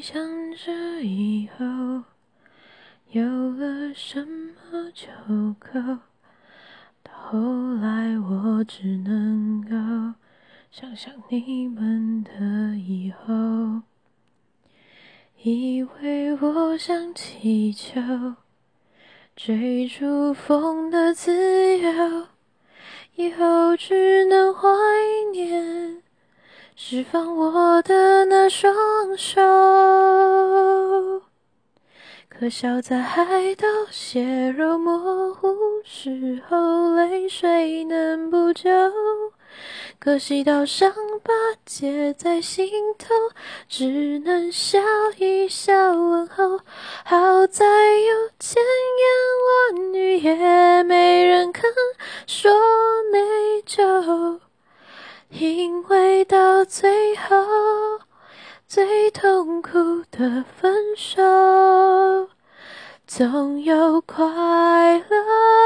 [0.00, 0.20] 想
[0.54, 2.04] 着以后
[3.10, 5.08] 有了什么就
[5.58, 5.98] 够，
[7.02, 10.18] 到后来我只能够
[10.70, 13.82] 想象你们的以后，
[15.42, 18.00] 以为我像气球
[19.34, 22.28] 追逐风的自由，
[26.90, 28.74] 释放我的那双
[29.14, 29.42] 手，
[32.30, 38.70] 可笑在海岛血肉模糊时候，泪水能补救。
[39.98, 40.90] 可惜到伤
[41.22, 41.30] 疤
[41.66, 42.66] 结在心
[42.96, 43.14] 头，
[43.68, 44.78] 只能笑
[45.18, 46.58] 一笑问候。
[47.04, 48.62] 好在有千
[49.74, 51.70] 言万语，也没人肯
[52.26, 52.50] 说
[53.12, 53.20] 内
[53.66, 54.40] 疚。
[55.30, 57.36] 因为到最后，
[58.66, 59.70] 最痛苦
[60.10, 61.22] 的分手，
[63.06, 65.57] 总有快乐。